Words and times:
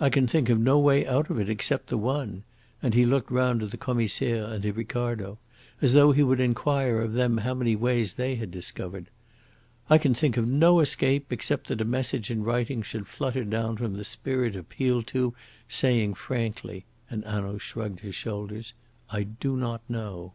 "I 0.00 0.10
can 0.10 0.26
think 0.26 0.48
of 0.48 0.58
no 0.58 0.80
way 0.80 1.06
out 1.06 1.30
of 1.30 1.38
it 1.38 1.48
except 1.48 1.86
the 1.86 1.96
one," 1.96 2.42
and 2.82 2.92
he 2.92 3.06
looked 3.06 3.30
round 3.30 3.60
to 3.60 3.68
the 3.68 3.76
Commissaire 3.76 4.46
and 4.46 4.60
to 4.64 4.72
Ricardo 4.72 5.38
as 5.80 5.92
though 5.92 6.10
he 6.10 6.24
would 6.24 6.40
inquire 6.40 7.00
of 7.00 7.12
them 7.12 7.36
how 7.38 7.54
many 7.54 7.76
ways 7.76 8.14
they 8.14 8.34
had 8.34 8.50
discovered. 8.50 9.06
"I 9.88 9.96
can 9.98 10.12
think 10.12 10.36
of 10.36 10.48
no 10.48 10.80
escape 10.80 11.32
except 11.32 11.68
that 11.68 11.80
a 11.80 11.84
message 11.84 12.32
in 12.32 12.42
writing 12.42 12.82
should 12.82 13.06
flutter 13.06 13.44
down 13.44 13.76
from 13.76 13.96
the 13.96 14.02
spirit 14.02 14.56
appealed 14.56 15.06
to 15.14 15.34
saying 15.68 16.14
frankly," 16.14 16.84
and 17.08 17.22
Hanaud 17.22 17.58
shrugged 17.58 18.00
his 18.00 18.16
shoulders, 18.16 18.72
"'I 19.10 19.22
do 19.22 19.56
not 19.56 19.82
know.'" 19.88 20.32